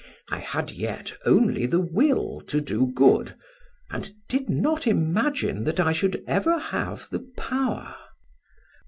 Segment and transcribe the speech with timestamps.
[0.31, 3.35] I had yet only the will to do good,
[3.91, 7.95] and did not imagine that I should ever have the power.